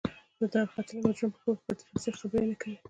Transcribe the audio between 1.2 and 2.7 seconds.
په کور کې به د رسۍ خبرې نه